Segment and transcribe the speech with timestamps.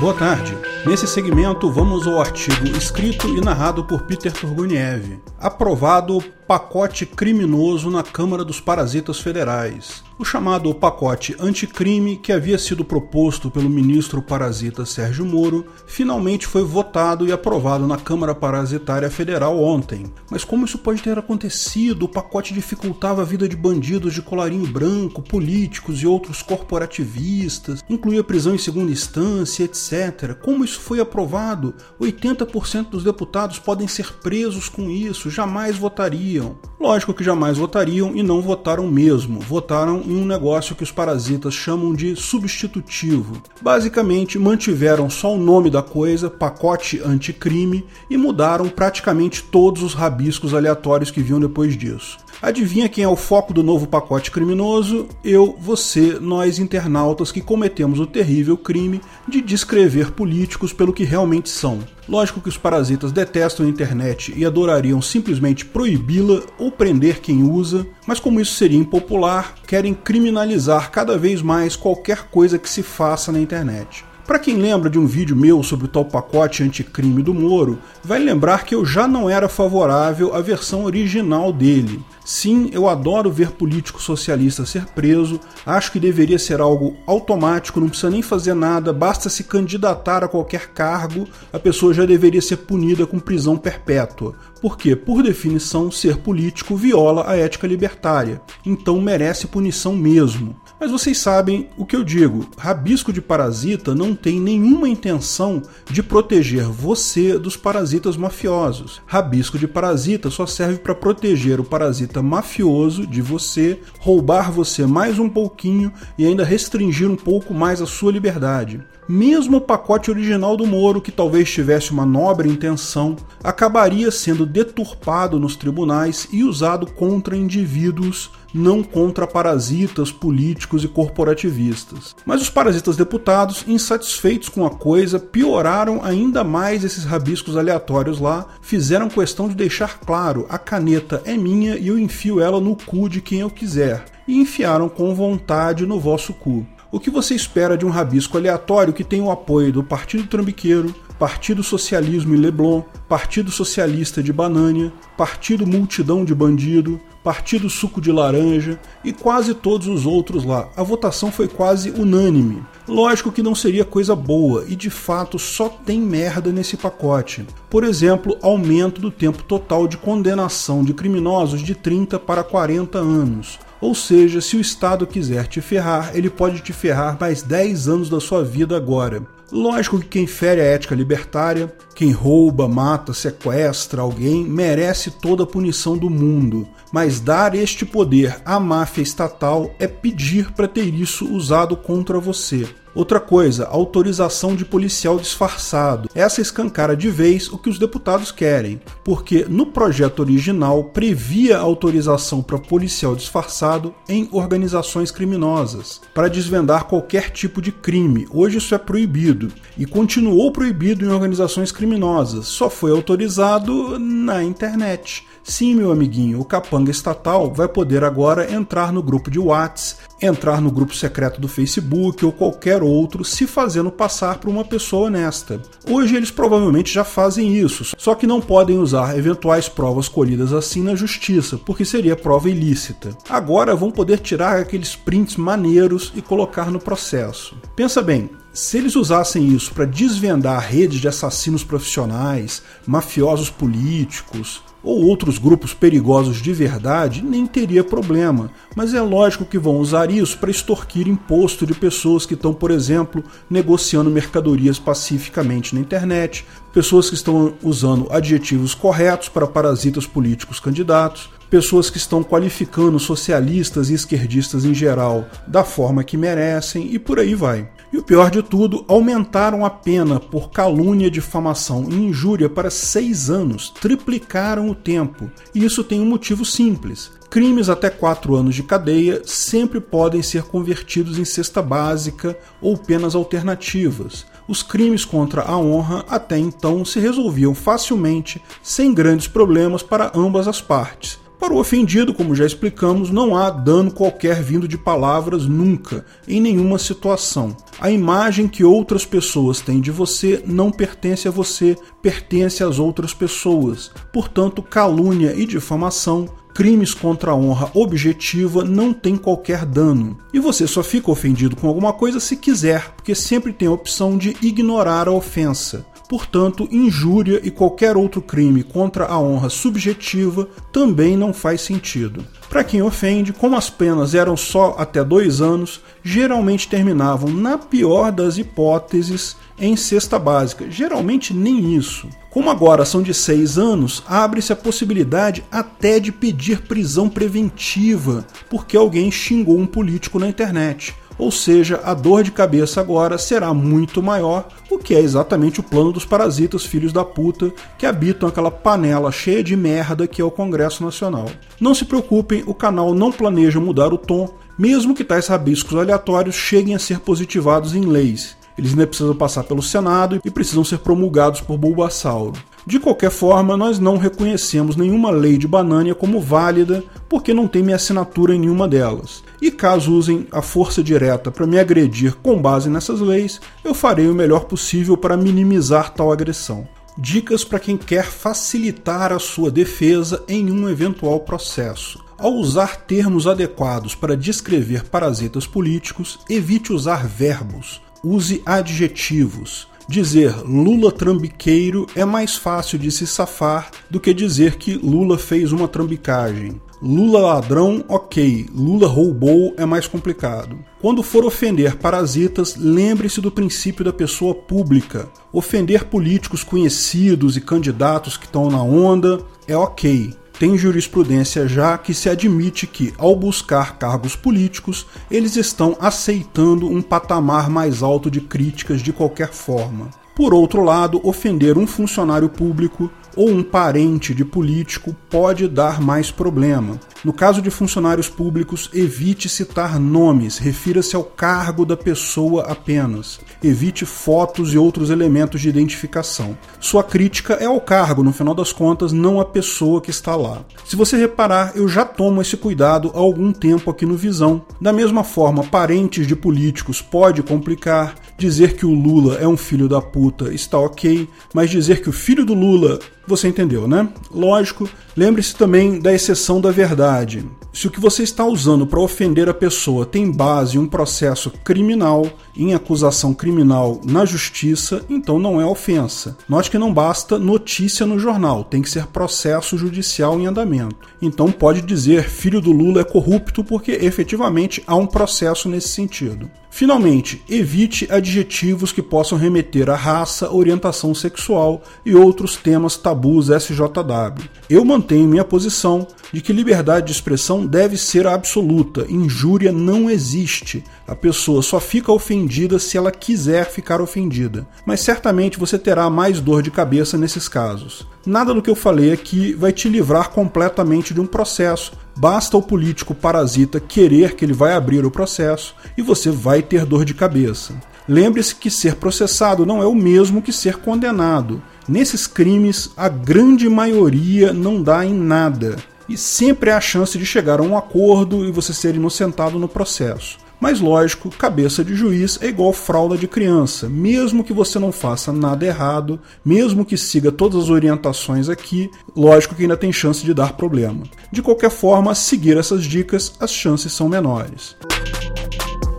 [0.00, 0.56] Boa tarde.
[0.86, 5.20] Nesse segmento, vamos ao artigo escrito e narrado por Peter Turguniev.
[5.40, 10.04] Aprovado pacote criminoso na Câmara dos Parasitas Federais.
[10.18, 16.64] O chamado pacote anticrime, que havia sido proposto pelo ministro parasita Sérgio Moro, finalmente foi
[16.64, 20.12] votado e aprovado na Câmara Parasitária Federal ontem.
[20.28, 22.02] Mas como isso pode ter acontecido?
[22.02, 28.24] O pacote dificultava a vida de bandidos de colarinho branco, políticos e outros corporativistas, incluía
[28.24, 30.34] prisão em segunda instância, etc.
[30.42, 31.72] Como isso foi aprovado?
[32.00, 36.58] 80% dos deputados podem ser presos com isso, jamais votariam.
[36.80, 39.38] Lógico que jamais votariam e não votaram mesmo.
[39.38, 43.42] Votaram um negócio que os parasitas chamam de substitutivo.
[43.60, 50.54] Basicamente, mantiveram só o nome da coisa, pacote anticrime, e mudaram praticamente todos os rabiscos
[50.54, 52.18] aleatórios que vinham depois disso.
[52.40, 55.08] Adivinha quem é o foco do novo pacote criminoso?
[55.24, 61.48] Eu, você, nós internautas que cometemos o terrível crime de descrever políticos pelo que realmente
[61.48, 61.80] são.
[62.08, 67.84] Lógico que os parasitas detestam a internet e adorariam simplesmente proibi-la ou prender quem usa,
[68.06, 73.32] mas como isso seria impopular, querem criminalizar cada vez mais qualquer coisa que se faça
[73.32, 74.04] na internet.
[74.28, 78.18] Para quem lembra de um vídeo meu sobre o tal pacote anticrime do Moro, vai
[78.18, 82.04] lembrar que eu já não era favorável à versão original dele.
[82.26, 87.88] Sim, eu adoro ver político socialista ser preso, acho que deveria ser algo automático, não
[87.88, 92.58] precisa nem fazer nada, basta se candidatar a qualquer cargo, a pessoa já deveria ser
[92.58, 94.34] punida com prisão perpétua.
[94.60, 100.54] Porque, por definição, ser político viola a ética libertária, então merece punição mesmo.
[100.78, 106.02] Mas vocês sabem o que eu digo: rabisco de parasita não tem nenhuma intenção de
[106.02, 109.00] proteger você dos parasitas mafiosos.
[109.06, 115.18] Rabisco de parasita só serve para proteger o parasita mafioso de você, roubar você mais
[115.18, 118.80] um pouquinho e ainda restringir um pouco mais a sua liberdade.
[119.08, 125.40] Mesmo o pacote original do Moro, que talvez tivesse uma nobre intenção, acabaria sendo deturpado
[125.40, 132.16] nos tribunais e usado contra indivíduos não contra parasitas políticos e corporativistas.
[132.24, 138.46] Mas os parasitas deputados, insatisfeitos com a coisa, pioraram ainda mais esses rabiscos aleatórios lá,
[138.60, 143.08] fizeram questão de deixar claro: a caneta é minha e eu enfio ela no cu
[143.08, 144.04] de quem eu quiser.
[144.26, 146.66] E enfiaram com vontade no vosso cu.
[146.90, 150.94] O que você espera de um rabisco aleatório que tem o apoio do Partido Trambiqueiro,
[151.18, 158.12] Partido Socialismo e Leblon, Partido Socialista de Banânia, Partido Multidão de Bandido, Partido Suco de
[158.12, 160.68] Laranja e quase todos os outros lá.
[160.76, 162.62] A votação foi quase unânime.
[162.86, 167.44] Lógico que não seria coisa boa e de fato só tem merda nesse pacote.
[167.68, 173.58] Por exemplo, aumento do tempo total de condenação de criminosos de 30 para 40 anos.
[173.80, 178.08] Ou seja, se o Estado quiser te ferrar, ele pode te ferrar mais 10 anos
[178.08, 179.37] da sua vida agora.
[179.50, 185.46] Lógico que quem fere a ética libertária, quem rouba, mata, sequestra alguém, merece toda a
[185.46, 186.68] punição do mundo.
[186.92, 192.66] Mas dar este poder à máfia estatal é pedir para ter isso usado contra você.
[192.98, 196.08] Outra coisa, autorização de policial disfarçado.
[196.16, 202.42] Essa escancara de vez o que os deputados querem, porque no projeto original previa autorização
[202.42, 208.26] para policial disfarçado em organizações criminosas, para desvendar qualquer tipo de crime.
[208.32, 215.24] Hoje isso é proibido e continuou proibido em organizações criminosas, só foi autorizado na internet.
[215.48, 220.60] Sim, meu amiguinho, o capanga estatal vai poder agora entrar no grupo de Whats, entrar
[220.60, 225.58] no grupo secreto do Facebook ou qualquer outro, se fazendo passar por uma pessoa honesta.
[225.88, 230.82] Hoje eles provavelmente já fazem isso, só que não podem usar eventuais provas colhidas assim
[230.82, 233.16] na justiça, porque seria prova ilícita.
[233.26, 237.56] Agora vão poder tirar aqueles prints maneiros e colocar no processo.
[237.74, 245.04] Pensa bem, se eles usassem isso para desvendar redes de assassinos profissionais, mafiosos políticos, ou
[245.04, 248.50] outros grupos perigosos de verdade, nem teria problema.
[248.74, 252.70] Mas é lógico que vão usar isso para extorquir imposto de pessoas que estão, por
[252.70, 260.58] exemplo, negociando mercadorias pacificamente na internet, pessoas que estão usando adjetivos corretos para parasitas políticos
[260.58, 266.98] candidatos, pessoas que estão qualificando socialistas e esquerdistas em geral da forma que merecem e
[266.98, 267.68] por aí vai.
[267.90, 273.30] E o pior de tudo, aumentaram a pena por calúnia, difamação e injúria para seis
[273.30, 275.30] anos, triplicaram o tempo.
[275.54, 277.10] E isso tem um motivo simples.
[277.30, 283.14] Crimes até quatro anos de cadeia sempre podem ser convertidos em cesta básica ou penas
[283.14, 284.26] alternativas.
[284.46, 290.46] Os crimes contra a honra até então se resolviam facilmente, sem grandes problemas para ambas
[290.46, 295.46] as partes Para o ofendido, como já explicamos, não há dano qualquer vindo de palavras
[295.46, 297.56] nunca, em nenhuma situação.
[297.80, 303.14] A imagem que outras pessoas têm de você não pertence a você, pertence às outras
[303.14, 303.90] pessoas.
[304.12, 310.18] Portanto, calúnia e difamação crimes contra a honra objetiva não tem qualquer dano.
[310.34, 314.18] E você só fica ofendido com alguma coisa se quiser, porque sempre tem a opção
[314.18, 315.86] de ignorar a ofensa.
[316.08, 322.24] Portanto, injúria e qualquer outro crime contra a honra subjetiva também não faz sentido.
[322.48, 328.10] Para quem ofende, como as penas eram só até dois anos, geralmente terminavam, na pior
[328.10, 330.70] das hipóteses, em cesta básica.
[330.70, 332.08] Geralmente nem isso.
[332.30, 338.76] Como agora são de seis anos, abre-se a possibilidade até de pedir prisão preventiva porque
[338.76, 340.94] alguém xingou um político na internet.
[341.18, 345.64] Ou seja, a dor de cabeça agora será muito maior, o que é exatamente o
[345.64, 350.24] plano dos parasitas filhos da puta que habitam aquela panela cheia de merda que é
[350.24, 351.26] o Congresso Nacional.
[351.60, 356.36] Não se preocupem, o canal não planeja mudar o tom, mesmo que tais rabiscos aleatórios
[356.36, 358.36] cheguem a ser positivados em leis.
[358.56, 362.32] Eles ainda precisam passar pelo Senado e precisam ser promulgados por Bulbasauro.
[362.66, 367.62] De qualquer forma, nós não reconhecemos nenhuma lei de Banânia como válida, porque não tem
[367.62, 369.22] minha assinatura em nenhuma delas.
[369.40, 374.08] E caso usem a força direta para me agredir com base nessas leis, eu farei
[374.08, 376.66] o melhor possível para minimizar tal agressão.
[376.96, 382.04] Dicas para quem quer facilitar a sua defesa em um eventual processo.
[382.18, 389.68] Ao usar termos adequados para descrever parasitas políticos, evite usar verbos use adjetivos.
[389.88, 395.50] Dizer Lula trambiqueiro é mais fácil de se safar do que dizer que Lula fez
[395.50, 396.60] uma trambicagem.
[396.82, 398.46] Lula ladrão, ok.
[398.54, 400.58] Lula roubou é mais complicado.
[400.78, 405.08] Quando for ofender parasitas, lembre-se do princípio da pessoa pública.
[405.32, 411.92] Ofender políticos conhecidos e candidatos que estão na onda é ok tem jurisprudência já que
[411.92, 418.20] se admite que, ao buscar cargos políticos, eles estão aceitando um patamar mais alto de
[418.20, 419.88] críticas de qualquer forma.
[420.14, 426.08] Por outro lado, ofender um funcionário público ou um parente de político pode dar mais
[426.08, 426.78] problema.
[427.04, 433.20] No caso de funcionários públicos, evite citar nomes, refira-se ao cargo da pessoa apenas.
[433.42, 436.38] Evite fotos e outros elementos de identificação.
[436.60, 440.44] Sua crítica é ao cargo, no final das contas, não à pessoa que está lá.
[440.64, 444.44] Se você reparar, eu já tomo esse cuidado há algum tempo aqui no Visão.
[444.60, 449.68] Da mesma forma, parentes de políticos pode complicar, dizer que o Lula é um filho
[449.68, 453.88] da puta está ok, mas dizer que o filho do Lula você entendeu, né?
[454.10, 457.24] Lógico, lembre-se também da exceção da verdade.
[457.58, 461.28] Se o que você está usando para ofender a pessoa tem base em um processo
[461.42, 462.06] criminal,
[462.36, 466.16] em acusação criminal na justiça, então não é ofensa.
[466.28, 470.88] Note que não basta notícia no jornal, tem que ser processo judicial em andamento.
[471.02, 476.30] Então pode dizer filho do Lula é corrupto porque efetivamente há um processo nesse sentido.
[476.50, 484.28] Finalmente, evite adjetivos que possam remeter à raça, orientação sexual e outros temas tabus SJW.
[484.48, 490.62] Eu mantenho minha posição de que liberdade de expressão deve ser absoluta, injúria não existe.
[490.86, 494.46] A pessoa só fica ofendida se ela quiser ficar ofendida.
[494.66, 497.86] Mas certamente você terá mais dor de cabeça nesses casos.
[498.06, 501.72] Nada do que eu falei aqui vai te livrar completamente de um processo.
[501.96, 506.64] Basta o político parasita querer que ele vai abrir o processo e você vai ter
[506.64, 507.54] dor de cabeça.
[507.88, 511.42] Lembre-se que ser processado não é o mesmo que ser condenado.
[511.66, 515.56] Nesses crimes, a grande maioria não dá em nada.
[515.88, 519.48] E sempre há a chance de chegar a um acordo e você ser inocentado no
[519.48, 520.18] processo.
[520.40, 523.68] Mas lógico, cabeça de juiz é igual fralda de criança.
[523.68, 529.34] Mesmo que você não faça nada errado, mesmo que siga todas as orientações aqui, lógico
[529.34, 530.84] que ainda tem chance de dar problema.
[531.10, 534.56] De qualquer forma, seguir essas dicas, as chances são menores.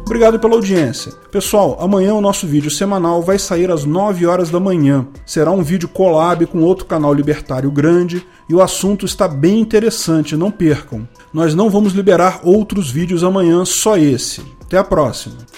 [0.10, 1.12] Obrigado pela audiência.
[1.32, 5.06] Pessoal, amanhã o nosso vídeo semanal vai sair às 9 horas da manhã.
[5.24, 10.36] Será um vídeo collab com outro canal libertário grande e o assunto está bem interessante,
[10.36, 11.08] não percam.
[11.32, 14.42] Nós não vamos liberar outros vídeos amanhã, só esse.
[14.60, 15.48] Até a próxima.